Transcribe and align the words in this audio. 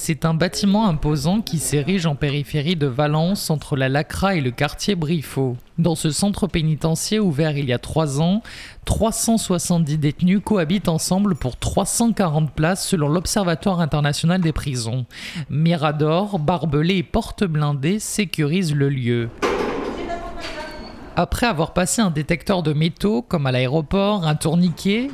c'est 0.00 0.24
un 0.24 0.32
bâtiment 0.32 0.86
imposant 0.86 1.40
qui 1.40 1.58
s'érige 1.58 2.06
en 2.06 2.14
périphérie 2.14 2.76
de 2.76 2.86
Valence 2.86 3.50
entre 3.50 3.76
la 3.76 3.88
Lacra 3.88 4.36
et 4.36 4.40
le 4.40 4.52
quartier 4.52 4.94
Briffaut. 4.94 5.56
Dans 5.76 5.96
ce 5.96 6.12
centre 6.12 6.46
pénitentiaire 6.46 7.26
ouvert 7.26 7.58
il 7.58 7.64
y 7.64 7.72
a 7.72 7.80
trois 7.80 8.22
ans, 8.22 8.42
370 8.84 9.98
détenus 9.98 10.40
cohabitent 10.42 10.88
ensemble 10.88 11.34
pour 11.34 11.56
340 11.56 12.52
places 12.52 12.86
selon 12.86 13.08
l'Observatoire 13.08 13.80
international 13.80 14.40
des 14.40 14.52
prisons. 14.52 15.04
Mirador, 15.50 16.38
barbelés 16.38 16.98
et 16.98 17.02
portes 17.02 17.42
blindées 17.42 17.98
sécurisent 17.98 18.76
le 18.76 18.88
lieu. 18.90 19.28
Après 21.16 21.48
avoir 21.48 21.72
passé 21.72 22.00
un 22.00 22.10
détecteur 22.10 22.62
de 22.62 22.72
métaux, 22.72 23.20
comme 23.22 23.46
à 23.46 23.52
l'aéroport, 23.52 24.24
un 24.28 24.36
tourniquet 24.36 25.08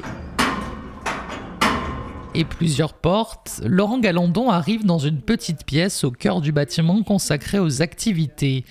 et 2.35 2.45
plusieurs 2.45 2.95
portes, 2.95 3.61
Laurent 3.65 3.99
Galandon 3.99 4.51
arrive 4.51 4.85
dans 4.85 4.99
une 4.99 5.21
petite 5.21 5.65
pièce 5.65 6.05
au 6.05 6.11
cœur 6.11 6.41
du 6.41 6.53
bâtiment 6.53 7.03
consacré 7.03 7.59
aux 7.59 7.81
activités. 7.81 8.65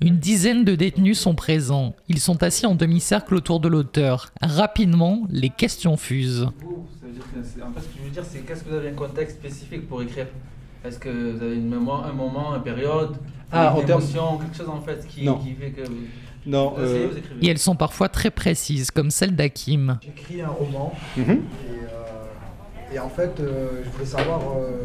Une 0.00 0.16
dizaine 0.16 0.64
de 0.64 0.74
détenus 0.74 1.18
sont 1.18 1.34
présents. 1.34 1.94
Ils 2.08 2.20
sont 2.20 2.42
assis 2.42 2.66
en 2.66 2.74
demi-cercle 2.74 3.34
autour 3.34 3.60
de 3.60 3.68
l'auteur. 3.68 4.30
Rapidement, 4.40 5.26
les 5.30 5.50
questions 5.50 5.96
fusent. 5.96 6.44
En 6.44 7.72
fait, 7.72 7.80
ce 7.80 7.86
que 7.86 7.98
je 7.98 8.04
veux 8.04 8.10
dire, 8.10 8.24
c'est 8.24 8.40
qu'est-ce 8.40 8.64
que 8.64 8.70
vous 8.70 8.76
avez 8.76 8.88
un 8.88 8.94
contexte 8.94 9.36
spécifique 9.36 9.86
pour 9.88 10.02
écrire? 10.02 10.26
Est-ce 10.84 10.98
que 10.98 11.08
vous 11.10 11.42
avez 11.42 11.56
une 11.56 11.68
mémoire, 11.68 12.06
un 12.06 12.12
moment, 12.12 12.56
une 12.56 12.62
période, 12.62 13.16
ah, 13.52 13.74
une 13.76 13.88
émotion, 13.88 14.38
quelque 14.38 14.56
chose 14.56 14.68
en 14.68 14.80
fait 14.80 15.06
qui, 15.06 15.20
qui 15.20 15.54
fait 15.60 15.70
que... 15.70 15.82
Non. 16.46 16.74
Vous 16.76 16.84
essayez, 16.84 17.04
euh. 17.04 17.42
Et 17.42 17.48
elles 17.48 17.58
sont 17.58 17.76
parfois 17.76 18.08
très 18.08 18.30
précises, 18.30 18.90
comme 18.90 19.10
celle 19.10 19.36
d'Hakim. 19.36 19.98
J'écris 20.02 20.40
un 20.40 20.48
roman 20.48 20.94
mhm. 21.16 21.30
et, 21.30 21.38
et 22.92 22.98
en 22.98 23.08
fait, 23.08 23.38
euh, 23.40 23.82
je 23.84 23.90
voulais 23.90 24.04
savoir, 24.06 24.40
euh, 24.40 24.82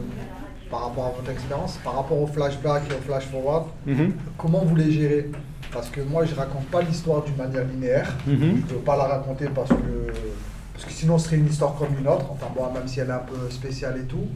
par 0.69 0.85
rapport 0.85 1.05
à 1.07 1.09
votre 1.19 1.31
expérience, 1.31 1.77
par 1.83 1.95
rapport 1.95 2.19
au 2.21 2.27
flashback 2.27 2.83
et 2.89 2.93
au 2.93 3.01
flash 3.01 3.25
forward, 3.25 3.65
Mhm. 3.85 4.13
comment 4.37 4.59
vous 4.65 4.75
les 4.75 4.91
gérez? 4.91 5.31
Parce 5.71 5.89
que 5.89 6.01
moi, 6.01 6.25
je 6.25 6.33
raconte 6.35 6.65
pas 6.67 6.81
l'histoire 6.81 7.23
d'une 7.23 7.35
manière 7.35 7.65
linéaire. 7.65 8.13
Mhm. 8.27 8.37
Je 8.39 8.45
ne 8.73 8.77
veux 8.79 8.83
pas 8.85 8.95
la 8.95 9.05
raconter 9.05 9.45
parce 9.53 9.69
que, 9.69 9.75
parce 10.73 10.85
que 10.85 10.91
sinon, 10.91 11.17
ce 11.17 11.25
serait 11.25 11.37
une 11.37 11.47
histoire 11.47 11.75
comme 11.75 11.89
une 11.99 12.07
autre. 12.07 12.25
Enfin, 12.31 12.47
bon, 12.55 12.71
même 12.73 12.87
si 12.87 12.99
elle 12.99 13.09
est 13.09 13.13
un 13.13 13.17
peu 13.19 13.49
spéciale 13.49 13.97
et 13.99 14.05
tout. 14.05 14.27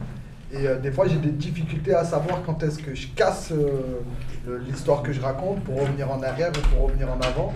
Et 0.52 0.66
euh, 0.66 0.78
des 0.78 0.90
fois, 0.90 1.06
j'ai 1.08 1.16
des 1.16 1.30
difficultés 1.30 1.94
à 1.94 2.04
savoir 2.04 2.42
quand 2.44 2.62
est-ce 2.62 2.78
que 2.78 2.94
je 2.94 3.06
casse 3.14 3.52
euh, 3.52 4.58
l'histoire 4.66 5.02
que 5.02 5.12
je 5.12 5.20
raconte 5.20 5.62
pour 5.64 5.80
revenir 5.80 6.10
en 6.10 6.20
arrière 6.22 6.50
ou 6.50 6.74
pour 6.74 6.86
revenir 6.88 7.08
en 7.08 7.20
avant. 7.20 7.52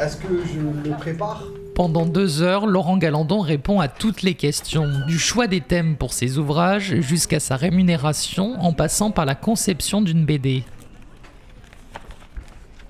Est-ce 0.00 0.16
que 0.16 0.28
je 0.46 0.88
le 0.88 0.96
prépare? 0.96 1.42
Pendant 1.78 2.06
deux 2.06 2.42
heures, 2.42 2.66
Laurent 2.66 2.96
Galandon 2.96 3.38
répond 3.38 3.78
à 3.78 3.86
toutes 3.86 4.22
les 4.22 4.34
questions, 4.34 4.88
du 5.06 5.16
choix 5.16 5.46
des 5.46 5.60
thèmes 5.60 5.94
pour 5.94 6.12
ses 6.12 6.36
ouvrages 6.36 7.00
jusqu'à 7.02 7.38
sa 7.38 7.54
rémunération 7.54 8.60
en 8.60 8.72
passant 8.72 9.12
par 9.12 9.24
la 9.24 9.36
conception 9.36 10.02
d'une 10.02 10.24
BD. 10.24 10.64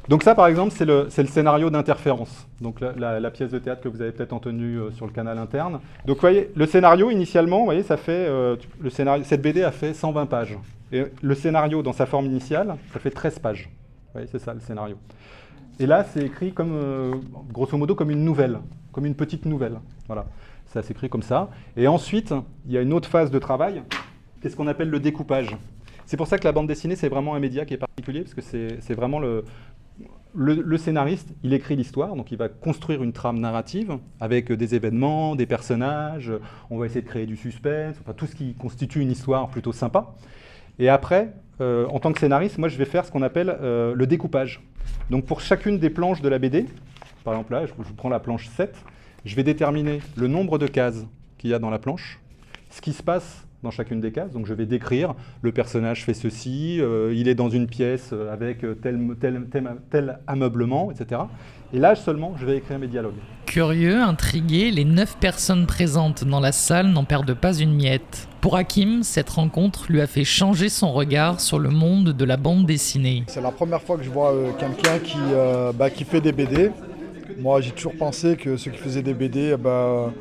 Donc 0.09 0.23
ça, 0.23 0.35
par 0.35 0.47
exemple, 0.47 0.75
c'est 0.75 0.87
le, 0.87 1.07
scénario 1.11 1.69
d'interférence. 1.69 2.47
Donc 2.63 2.81
la, 2.81 3.31
pièce 3.31 3.51
de 3.51 3.59
théâtre 3.59 3.83
que 3.83 3.91
vous 3.91 4.01
avez 4.01 4.11
peut-être 4.11 4.33
entendue 4.33 4.79
euh, 4.79 4.91
sur 4.93 5.05
le 5.05 5.13
canal 5.13 5.37
interne. 5.37 5.81
Donc 6.07 6.17
vous 6.17 6.23
voyez, 6.23 6.51
le 6.57 6.65
scénario, 6.65 7.11
initialement, 7.11 7.59
vous 7.59 7.67
voyez, 7.67 7.83
ça 7.83 7.99
fait, 7.99 8.25
euh, 8.27 8.57
le 8.81 8.89
scénario, 8.89 9.23
cette 9.23 9.43
BD 9.43 9.65
a 9.65 9.71
fait 9.71 9.93
120 9.93 10.25
pages. 10.25 10.57
Et 10.93 11.05
le 11.21 11.35
scénario, 11.35 11.83
dans 11.83 11.93
sa 11.93 12.07
forme 12.07 12.25
initiale, 12.25 12.77
ça 12.95 13.01
fait 13.01 13.11
13 13.11 13.39
pages. 13.41 13.69
Vous 13.69 14.13
voyez, 14.15 14.29
c'est 14.33 14.39
ça 14.39 14.55
le 14.55 14.61
scénario. 14.61 14.97
Et 15.81 15.87
là, 15.87 16.05
c'est 16.05 16.25
écrit 16.25 16.53
comme, 16.53 16.73
euh, 16.73 17.15
grosso 17.53 17.77
modo, 17.77 17.95
comme 17.95 18.11
une 18.11 18.25
nouvelle, 18.25 18.59
comme 18.93 19.07
une 19.07 19.15
petite 19.15 19.47
nouvelle. 19.47 19.79
Voilà, 20.07 20.27
ça 20.67 20.83
s'écrit 20.83 21.09
comme 21.09 21.23
ça. 21.23 21.51
Et 21.77 21.87
ensuite, 21.87 22.35
il 22.67 22.73
y 22.73 22.79
a 22.79 22.83
une 22.83 22.93
autre 22.93 23.09
phase 23.09 23.31
de 23.31 23.39
travail, 23.39 23.83
qu'est-ce 24.41 24.57
qu'on 24.57 24.67
appelle 24.67 24.91
le 24.91 24.99
découpage. 24.99 25.57
C'est 26.05 26.17
pour 26.17 26.27
ça 26.27 26.39
que 26.39 26.45
la 26.45 26.53
bande 26.53 26.67
dessinée, 26.67 26.97
c'est 26.97 27.09
vraiment 27.09 27.35
un 27.35 27.41
média 27.41 27.65
qui 27.65 27.75
est 27.75 27.79
particulier, 27.79 28.23
parce 28.23 28.35
que 28.35 28.41
c'est 28.41 28.95
vraiment 28.95 29.21
le, 29.21 29.45
le, 30.35 30.77
scénariste, 30.79 31.29
il 31.43 31.53
écrit 31.53 31.77
l'histoire, 31.77 32.17
donc 32.17 32.33
il 32.33 32.39
va 32.39 32.49
construire 32.49 33.03
une 33.03 33.13
trame 33.13 33.39
narrative 33.39 33.99
avec 34.19 34.51
des 34.53 34.75
événements, 34.75 35.37
des 35.37 35.47
personnages, 35.47 36.33
on 36.71 36.79
va 36.79 36.87
essayer 36.87 37.03
de 37.03 37.07
créer 37.07 37.27
du 37.27 37.37
suspense, 37.37 37.97
enfin 38.01 38.15
tout 38.15 38.27
ce 38.27 38.35
qui 38.35 38.55
constitue 38.55 39.01
une 39.01 39.11
histoire 39.11 39.49
plutôt 39.49 39.73
sympa. 39.73 40.15
Et 40.79 40.89
après, 40.89 41.33
euh, 41.61 41.87
en 41.89 41.99
tant 41.99 42.13
que 42.13 42.21
scénariste, 42.21 42.59
moi 42.59 42.69
je 42.69 42.77
vais 42.77 42.85
faire 42.85 43.05
ce 43.05 43.11
qu'on 43.11 43.23
appelle 43.23 43.57
euh, 43.61 43.95
le 43.95 44.07
découpage. 44.07 44.61
Donc 45.11 45.27
pour 45.27 45.41
chacune 45.41 45.79
des 45.79 45.91
planches 45.91 46.21
de 46.21 46.29
la 46.29 46.39
BD, 46.39 46.67
par 47.25 47.35
exemple 47.35 47.53
là, 47.53 47.67
je, 47.67 47.73
je 47.73 47.93
prends 47.93 48.09
la 48.09 48.21
planche 48.21 48.49
7, 48.49 48.77
je 49.25 49.35
vais 49.35 49.43
déterminer 49.43 50.01
le 50.17 50.29
nombre 50.29 50.59
de 50.59 50.67
cases 50.67 51.05
qu'il 51.37 51.51
y 51.51 51.55
a 51.55 51.59
dans 51.59 51.71
la 51.71 51.79
planche, 51.79 52.21
ce 52.71 52.81
qui 52.81 52.93
se 52.93 53.03
passe 53.03 53.48
dans 53.63 53.71
chacune 53.71 54.01
des 54.01 54.13
cases. 54.13 54.33
Donc 54.33 54.47
je 54.47 54.55
vais 54.55 54.67
décrire 54.67 55.15
le 55.43 55.53
personnage 55.53 56.05
fait 56.05 56.15
ceci, 56.15 56.79
euh, 56.81 57.13
il 57.15 57.29
est 57.29 57.35
dans 57.35 57.49
une 57.49 57.67
pièce 57.67 58.11
euh, 58.13 58.33
avec 58.33 58.65
euh, 58.65 58.75
tel, 58.75 58.99
tel, 59.21 59.47
tel, 59.51 59.77
tel 59.91 60.19
ameublement, 60.27 60.91
etc. 60.91 61.23
Et 61.73 61.79
là 61.79 61.95
seulement, 61.95 62.35
je 62.39 62.47
vais 62.47 62.57
écrire 62.57 62.79
mes 62.79 62.87
dialogues. 62.87 63.15
Curieux, 63.47 64.01
intrigués, 64.01 64.71
les 64.71 64.85
neuf 64.85 65.17
personnes 65.19 65.67
présentes 65.67 66.25
dans 66.25 66.41
la 66.41 66.53
salle 66.53 66.89
n'en 66.89 67.05
perdent 67.05 67.35
pas 67.35 67.55
une 67.55 67.75
miette. 67.75 68.29
Pour 68.41 68.57
Hakim, 68.57 69.03
cette 69.03 69.31
rencontre 69.31 69.87
lui 69.91 70.01
a 70.01 70.07
fait 70.07 70.25
changer 70.25 70.69
son 70.69 70.93
regard 70.93 71.41
sur 71.41 71.59
le 71.59 71.71
monde 71.71 72.11
de 72.11 72.25
la 72.25 72.37
bande 72.37 72.67
dessinée. 72.67 73.25
C'est 73.27 73.41
la 73.41 73.51
première 73.51 73.83
fois 73.83 73.97
que 73.97 74.05
je 74.05 74.11
vois 74.11 74.33
euh, 74.33 74.53
quelqu'un 74.59 74.99
qui, 75.01 75.19
euh, 75.33 75.73
bah, 75.73 75.91
qui 75.91 76.05
fait 76.05 76.21
des 76.21 76.33
BD. 76.33 76.71
Moi, 77.41 77.61
j'ai 77.61 77.71
toujours 77.71 77.95
pensé 77.95 78.37
que 78.37 78.57
ceux 78.57 78.71
qui 78.71 78.79
faisaient 78.79 79.03
des 79.03 79.15
BD, 79.15 79.57
bah, 79.57 80.13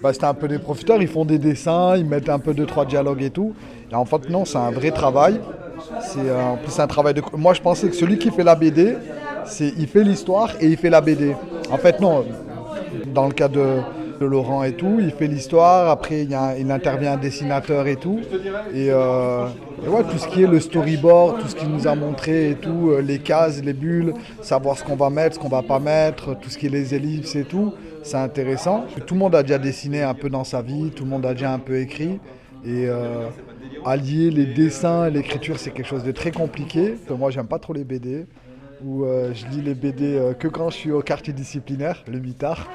bah, 0.00 0.12
c'était 0.12 0.26
un 0.26 0.34
peu 0.34 0.48
des 0.48 0.58
profiteurs. 0.58 1.00
Ils 1.00 1.08
font 1.08 1.24
des 1.24 1.38
dessins, 1.38 1.96
ils 1.96 2.04
mettent 2.04 2.28
un 2.28 2.38
peu 2.38 2.52
deux, 2.52 2.66
trois 2.66 2.84
dialogues 2.84 3.22
et 3.22 3.30
tout. 3.30 3.54
Et 3.90 3.94
en 3.94 4.04
fait, 4.04 4.28
non, 4.28 4.44
c'est 4.44 4.58
un 4.58 4.70
vrai 4.70 4.90
travail. 4.90 5.40
C'est 6.00 6.28
euh, 6.28 6.42
en 6.42 6.56
plus 6.56 6.78
un 6.78 6.86
travail 6.86 7.14
de. 7.14 7.22
Moi, 7.34 7.54
je 7.54 7.60
pensais 7.60 7.88
que 7.88 7.94
celui 7.94 8.18
qui 8.18 8.30
fait 8.30 8.44
la 8.44 8.54
BD, 8.54 8.96
il 9.60 9.86
fait 9.86 10.04
l'histoire 10.04 10.50
et 10.60 10.66
il 10.66 10.76
fait 10.76 10.90
la 10.90 11.00
BD. 11.00 11.34
En 11.70 11.78
fait, 11.78 12.00
non. 12.00 12.24
Dans 13.06 13.26
le 13.26 13.32
cas 13.32 13.48
de, 13.48 13.78
de 14.20 14.26
Laurent 14.26 14.62
et 14.62 14.72
tout, 14.72 14.98
il 15.00 15.10
fait 15.10 15.26
l'histoire. 15.26 15.90
Après, 15.90 16.22
il, 16.22 16.70
intervient 16.70 17.12
un 17.12 17.16
dessinateur 17.16 17.86
et 17.86 17.96
tout. 17.96 18.20
Et, 18.74 18.88
euh, 18.90 19.46
tout 20.10 20.18
ce 20.18 20.28
qui 20.28 20.42
est 20.42 20.46
le 20.46 20.60
storyboard, 20.60 21.40
tout 21.40 21.48
ce 21.48 21.54
qu'il 21.54 21.68
nous 21.68 21.86
a 21.86 21.94
montré 21.94 22.50
et 22.50 22.54
tout, 22.54 22.90
euh, 22.90 23.00
les 23.00 23.18
cases, 23.18 23.62
les 23.62 23.72
bulles, 23.72 24.14
savoir 24.42 24.78
ce 24.78 24.84
qu'on 24.84 24.96
va 24.96 25.10
mettre, 25.10 25.36
ce 25.36 25.40
qu'on 25.40 25.48
va 25.48 25.62
pas 25.62 25.78
mettre, 25.78 26.38
tout 26.38 26.50
ce 26.50 26.58
qui 26.58 26.66
est 26.66 26.70
les 26.70 26.94
ellipses 26.94 27.36
et 27.36 27.44
tout, 27.44 27.72
c'est 28.02 28.16
intéressant. 28.16 28.84
Tout 29.06 29.14
le 29.14 29.20
monde 29.20 29.34
a 29.34 29.42
déjà 29.42 29.58
dessiné 29.58 30.02
un 30.02 30.14
peu 30.14 30.28
dans 30.28 30.44
sa 30.44 30.62
vie, 30.62 30.90
tout 30.90 31.04
le 31.04 31.10
monde 31.10 31.26
a 31.26 31.32
déjà 31.32 31.52
un 31.52 31.58
peu 31.58 31.78
écrit. 31.78 32.18
Et 32.64 32.86
euh, 32.88 33.28
allier 33.84 34.30
les 34.30 34.46
dessins 34.46 35.06
et 35.06 35.10
l'écriture, 35.10 35.58
c'est 35.58 35.70
quelque 35.70 35.86
chose 35.86 36.04
de 36.04 36.12
très 36.12 36.32
compliqué. 36.32 36.94
Moi, 37.10 37.30
j'aime 37.30 37.46
pas 37.46 37.58
trop 37.58 37.72
les 37.72 37.84
BD, 37.84 38.26
euh, 38.84 39.32
je 39.34 39.46
lis 39.46 39.62
les 39.62 39.74
BD 39.74 40.20
que 40.38 40.48
quand 40.48 40.70
je 40.70 40.76
suis 40.76 40.92
au 40.92 41.00
quartier 41.00 41.32
disciplinaire, 41.32 42.02
le 42.10 42.18
mitard, 42.18 42.68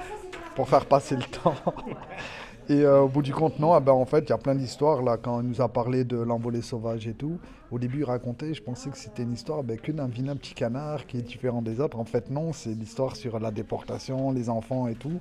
pour 0.62 0.70
faire 0.70 0.86
passer 0.86 1.16
le 1.16 1.24
temps. 1.24 1.56
Et 2.70 2.84
euh, 2.84 3.02
au 3.02 3.08
bout 3.08 3.24
du 3.24 3.34
compte, 3.34 3.58
non, 3.58 3.74
ah 3.74 3.80
ben, 3.80 3.94
en 3.94 4.06
fait, 4.06 4.20
il 4.20 4.30
y 4.30 4.32
a 4.32 4.38
plein 4.38 4.54
d'histoires. 4.54 5.02
Là, 5.02 5.18
quand 5.18 5.42
il 5.42 5.48
nous 5.48 5.60
a 5.60 5.68
parlé 5.68 6.04
de 6.04 6.18
l'envolée 6.18 6.62
sauvage 6.62 7.08
et 7.08 7.16
tout, 7.16 7.40
au 7.72 7.80
début, 7.80 8.02
il 8.02 8.04
racontait, 8.04 8.54
je 8.54 8.62
pensais 8.62 8.92
que 8.92 8.98
c'était 9.00 9.24
une 9.24 9.34
histoire 9.34 9.64
ben, 9.64 9.80
que 9.80 9.92
d'un 9.92 10.06
vilain 10.06 10.36
petit 10.36 10.54
canard 10.54 11.08
qui 11.08 11.18
est 11.18 11.24
différent 11.24 11.64
des 11.64 11.80
autres. 11.82 11.98
En 11.98 12.06
fait, 12.06 12.30
non, 12.30 12.54
c'est 12.54 12.76
l'histoire 12.76 13.16
sur 13.16 13.40
la 13.40 13.50
déportation, 13.50 14.32
les 14.32 14.50
enfants 14.50 14.88
et 14.88 14.94
tout. 14.94 15.20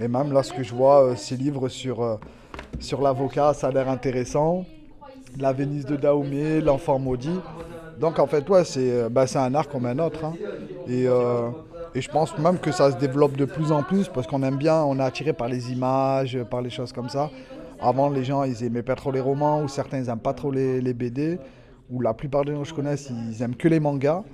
Et 0.00 0.08
même 0.08 0.32
là, 0.32 0.42
ce 0.42 0.52
que 0.52 0.64
je 0.64 0.74
vois, 0.74 1.04
euh, 1.04 1.14
ces 1.14 1.36
livres 1.36 1.68
sur, 1.68 2.02
euh, 2.02 2.16
sur 2.80 3.02
l'avocat, 3.02 3.54
ça 3.54 3.68
a 3.68 3.70
l'air 3.70 3.88
intéressant. 3.88 4.64
La 5.38 5.52
Venise 5.52 5.86
de 5.86 5.94
Dahomey, 5.94 6.60
l'enfant 6.60 6.98
maudit. 6.98 7.38
Donc, 8.00 8.18
en 8.18 8.26
fait, 8.26 8.50
ouais, 8.50 8.64
c'est 8.64 9.08
ben, 9.10 9.26
c'est 9.28 9.38
un 9.38 9.54
art 9.54 9.68
comme 9.68 9.86
un 9.86 10.00
autre. 10.00 10.24
hein. 10.24 10.34
Et. 10.88 11.06
Et 11.94 12.00
je 12.00 12.08
pense 12.08 12.36
même 12.38 12.58
que 12.58 12.72
ça 12.72 12.90
se 12.90 12.96
développe 12.96 13.36
de 13.36 13.44
plus 13.44 13.70
en 13.72 13.82
plus 13.84 14.08
parce 14.08 14.26
qu'on 14.26 14.42
aime 14.42 14.56
bien, 14.56 14.82
on 14.84 14.98
est 14.98 15.02
attiré 15.02 15.32
par 15.32 15.48
les 15.48 15.72
images, 15.72 16.42
par 16.44 16.62
les 16.62 16.70
choses 16.70 16.92
comme 16.92 17.08
ça. 17.08 17.32
Avant, 17.80 18.08
les 18.10 18.24
gens, 18.24 18.44
ils 18.44 18.62
aimaient 18.64 18.82
pas 18.82 18.94
trop 18.96 19.10
les 19.12 19.20
romans 19.20 19.62
ou 19.62 19.68
certains, 19.68 19.98
ils 19.98 20.08
aiment 20.08 20.20
pas 20.20 20.34
trop 20.34 20.50
les, 20.52 20.80
BD. 20.94 21.40
Ou 21.90 22.00
la 22.00 22.14
plupart 22.14 22.44
des 22.44 22.52
gens 22.54 22.62
que 22.62 22.68
je 22.68 22.74
connais, 22.74 22.94
ils 23.10 23.42
aiment 23.42 23.56
que 23.56 23.68
les 23.68 23.80
mangas. 23.80 24.24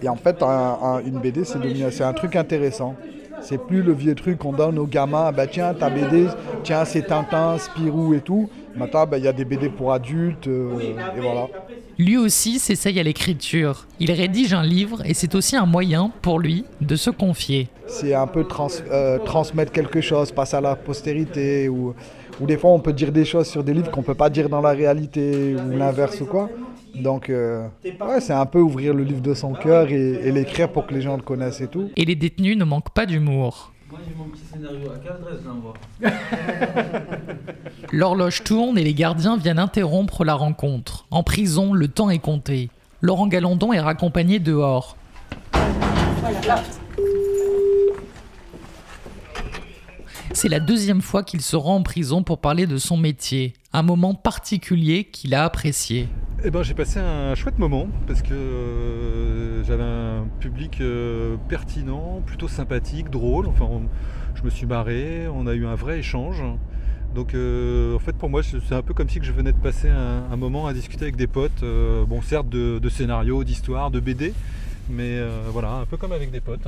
Et 0.00 0.08
en 0.08 0.16
fait, 0.16 0.42
un- 0.42 0.46
un- 0.48 1.00
une 1.04 1.20
BD, 1.20 1.44
c'est 1.44 2.04
un 2.04 2.12
truc 2.14 2.36
intéressant. 2.36 2.98
C'est 3.38 3.58
plus 3.58 3.82
le 3.82 3.92
vieux 3.92 4.14
truc 4.14 4.38
qu'on 4.38 4.52
donne 4.52 4.78
aux 4.78 4.86
gamins. 4.86 5.32
Bah 5.32 5.46
tiens, 5.48 5.74
ta 5.74 5.90
BD, 5.90 6.28
tiens, 6.62 6.84
c'est 6.84 7.04
Tintin, 7.04 7.58
Spirou 7.58 8.14
et 8.14 8.22
tout. 8.22 8.50
Maintenant, 8.74 9.06
bah, 9.06 9.18
il 9.18 9.24
y 9.24 9.28
a 9.28 9.32
des 9.32 9.44
BD 9.44 9.70
pour 9.70 9.92
adultes. 9.92 10.46
euh, 10.48 11.10
et 11.14 11.20
voilà. 11.20 11.50
Lui 11.98 12.16
aussi 12.16 12.58
s'essaye 12.58 12.98
à 12.98 13.02
l'écriture. 13.02 13.86
Il 14.00 14.10
rédige 14.10 14.52
un 14.52 14.62
livre 14.64 15.02
et 15.04 15.14
c'est 15.14 15.34
aussi 15.34 15.56
un 15.56 15.66
moyen 15.66 16.10
pour 16.22 16.38
lui 16.40 16.64
de 16.80 16.96
se 16.96 17.10
confier. 17.10 17.68
c'est 17.86 18.14
un 18.14 18.26
peu 18.26 18.44
trans- 18.44 18.68
euh, 18.90 19.18
transmettre 19.18 19.70
quelque 19.72 20.00
chose, 20.00 20.32
passer 20.32 20.56
à 20.56 20.60
la 20.60 20.74
postérité, 20.74 21.68
ou, 21.68 21.94
ou 22.40 22.46
des 22.46 22.56
fois 22.56 22.70
on 22.70 22.80
peut 22.80 22.92
dire 22.92 23.12
des 23.12 23.24
choses 23.24 23.46
sur 23.46 23.62
des 23.62 23.74
livres 23.74 23.90
qu'on 23.90 24.02
peut 24.02 24.14
pas 24.14 24.30
dire 24.30 24.48
dans 24.48 24.60
la 24.60 24.70
réalité, 24.70 25.54
ou 25.54 25.76
l'inverse 25.76 26.20
ou 26.20 26.26
quoi. 26.26 26.48
Donc 26.94 27.28
euh, 27.28 27.66
ouais, 27.84 28.20
c'est 28.20 28.32
un 28.32 28.46
peu 28.46 28.60
ouvrir 28.60 28.94
le 28.94 29.02
livre 29.04 29.20
de 29.20 29.34
son 29.34 29.52
cœur 29.52 29.88
et, 29.90 30.12
et 30.26 30.32
l'écrire 30.32 30.70
pour 30.70 30.86
que 30.86 30.94
les 30.94 31.02
gens 31.02 31.16
le 31.16 31.22
connaissent 31.22 31.60
et 31.60 31.66
tout. 31.66 31.90
Et 31.96 32.04
les 32.04 32.14
détenus 32.14 32.56
ne 32.56 32.64
manquent 32.64 32.94
pas 32.94 33.04
d'humour. 33.06 33.72
Moi 33.94 34.02
j'ai 34.08 34.14
mon 34.16 34.24
petit 34.24 34.42
scénario. 34.52 34.90
À 34.90 34.98
quelle 34.98 35.12
adresse 35.12 35.38
je 35.40 35.48
l'envoie 35.48 35.74
L'horloge 37.92 38.42
tourne 38.42 38.76
et 38.76 38.82
les 38.82 38.92
gardiens 38.92 39.36
viennent 39.36 39.60
interrompre 39.60 40.24
la 40.24 40.34
rencontre. 40.34 41.06
En 41.12 41.22
prison, 41.22 41.72
le 41.72 41.86
temps 41.86 42.10
est 42.10 42.18
compté. 42.18 42.70
Laurent 43.02 43.28
Galandon 43.28 43.72
est 43.72 43.78
raccompagné 43.78 44.40
dehors. 44.40 44.96
C'est 50.32 50.48
la 50.48 50.58
deuxième 50.58 51.00
fois 51.00 51.22
qu'il 51.22 51.40
se 51.40 51.54
rend 51.54 51.76
en 51.76 51.82
prison 51.84 52.24
pour 52.24 52.40
parler 52.40 52.66
de 52.66 52.78
son 52.78 52.96
métier, 52.96 53.52
un 53.72 53.84
moment 53.84 54.14
particulier 54.14 55.04
qu'il 55.04 55.36
a 55.36 55.44
apprécié. 55.44 56.08
Eh 56.42 56.50
ben, 56.50 56.64
j'ai 56.64 56.74
passé 56.74 56.98
un 56.98 57.36
chouette 57.36 57.60
moment 57.60 57.86
parce 58.08 58.22
que 58.22 58.32
euh, 58.32 59.33
j'avais 59.66 59.82
un 59.82 60.26
public 60.40 60.80
euh, 60.80 61.36
pertinent, 61.48 62.22
plutôt 62.24 62.48
sympathique, 62.48 63.10
drôle. 63.10 63.46
Enfin, 63.46 63.68
je 64.34 64.42
me 64.42 64.50
suis 64.50 64.66
marré, 64.66 65.26
on 65.32 65.46
a 65.46 65.54
eu 65.54 65.66
un 65.66 65.74
vrai 65.74 65.98
échange. 65.98 66.42
Donc, 67.14 67.34
euh, 67.34 67.94
en 67.94 67.98
fait, 67.98 68.14
pour 68.14 68.28
moi, 68.28 68.42
c'est 68.42 68.74
un 68.74 68.82
peu 68.82 68.92
comme 68.92 69.08
si 69.08 69.20
je 69.22 69.32
venais 69.32 69.52
de 69.52 69.58
passer 69.58 69.88
un, 69.88 70.36
moment 70.36 70.66
à 70.66 70.72
discuter 70.72 71.04
avec 71.04 71.16
des 71.16 71.26
potes. 71.26 71.62
euh, 71.62 72.04
bon, 72.04 72.20
certes, 72.22 72.48
de, 72.48 72.88
scénarios, 72.88 73.44
d'histoires, 73.44 73.90
de 73.90 74.00
BD, 74.00 74.34
mais 74.90 75.20
voilà, 75.52 75.72
un 75.74 75.86
peu 75.86 75.96
comme 75.96 76.12
avec 76.12 76.30
des 76.30 76.40
potes. 76.40 76.66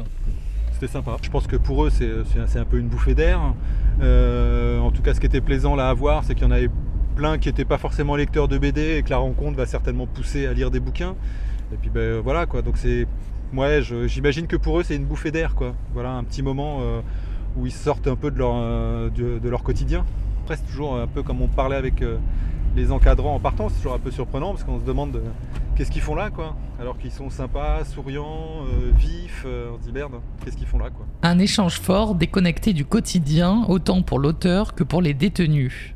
C'était 0.73 0.89
sympa. 0.89 1.17
Je 1.23 1.31
pense 1.31 1.47
que 1.47 1.57
pour 1.57 1.85
eux, 1.85 1.91
c'est 1.91 2.59
un 2.59 2.65
peu 2.65 2.79
une 2.79 2.89
bouffée 2.89 3.15
d'air. 3.15 3.41
En 4.01 4.91
tout 4.91 5.03
cas, 5.03 5.15
ce 5.15 5.21
qui 5.21 5.27
était 5.27 5.41
plaisant 5.41 5.75
là 5.75 5.89
à 5.89 5.95
voir, 5.95 6.25
c'est 6.25 6.35
qu'il 6.35 6.45
y 6.45 6.47
en 6.47 6.53
avait 6.53 6.71
plein 7.17 7.39
qui 7.39 7.49
n'étaient 7.49 7.65
pas 7.65 7.79
forcément 7.79 8.15
lecteurs 8.15 8.47
de 8.47 8.59
BD 8.59 8.99
et 8.99 9.03
que 9.03 9.11
la 9.11 9.17
rencontre 9.17 9.57
va 9.57 9.67
certainement 9.67 10.07
pousser 10.07 10.47
à 10.47 10.53
lire 10.53 10.71
des 10.71 10.81
bouquins. 10.81 11.17
Et 11.73 11.77
puis 11.77 11.91
ben 11.91 12.21
voilà 12.21 12.47
quoi, 12.47 12.63
donc 12.63 12.77
c'est. 12.77 13.07
Je- 13.55 14.07
j'imagine 14.07 14.47
que 14.47 14.57
pour 14.57 14.79
eux 14.81 14.83
c'est 14.83 14.97
une 14.97 15.05
bouffée 15.05 15.31
d'air 15.31 15.55
quoi. 15.55 15.75
Voilà, 15.95 16.13
un 16.13 16.25
petit 16.25 16.43
moment 16.43 16.79
euh, 16.81 17.01
où 17.57 17.67
ils 17.67 17.73
sortent 17.73 18.07
un 18.09 18.17
peu 18.17 18.31
de 18.31 18.39
leur, 18.39 18.53
euh, 18.55 19.09
de, 19.11 19.49
leur 19.49 19.63
quotidien. 19.63 20.05
Après, 20.43 20.57
c'est 20.57 20.67
toujours 20.67 20.97
un 20.97 21.07
peu 21.07 21.23
comme 21.23 21.41
on 21.41 21.49
parlait 21.49 21.77
avec 21.77 22.03
euh, 22.03 22.19
les 22.77 22.93
encadrants 22.93 23.35
en 23.35 23.41
partant, 23.41 23.69
c'est 23.69 23.77
toujours 23.77 23.95
un 23.95 23.99
peu 23.99 24.11
surprenant 24.11 24.51
parce 24.51 24.63
qu'on 24.65 24.79
se 24.79 24.85
demande 24.85 25.23
qu'est-ce 25.75 25.91
qu'ils 25.91 26.03
font 26.03 26.15
là 26.15 26.31
quoi. 26.31 26.55
Alors 26.79 26.99
qu'ils 26.99 27.11
sont 27.13 27.31
sympas, 27.31 27.85
souriants, 27.85 28.65
vifs, 28.99 29.47
on 29.47 29.79
se 29.81 29.85
dit 29.87 29.93
merde, 29.93 30.21
qu'est-ce 30.45 30.57
qu'ils 30.57 30.67
font 30.67 30.79
là 30.79 30.91
quoi. 30.91 31.07
Un 31.23 31.39
échange 31.39 31.81
fort, 31.81 32.15
déconnecté 32.15 32.75
du 32.75 32.85
quotidien, 32.85 33.65
autant 33.69 34.03
pour 34.03 34.19
l'auteur 34.19 34.75
que 34.75 34.85
pour 34.85 35.01
les 35.01 35.15
détenus. 35.15 35.95